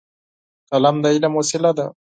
[0.71, 1.85] قلم د علم وسیله ده.